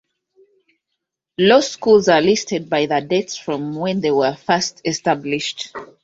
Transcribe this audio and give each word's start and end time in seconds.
Law 1.37 1.59
schools 1.59 2.09
are 2.09 2.21
listed 2.21 2.67
by 2.67 2.87
the 2.87 3.01
dates 3.01 3.37
from 3.37 3.75
when 3.75 4.01
they 4.01 4.09
were 4.09 4.33
first 4.35 4.81
established. 4.83 5.69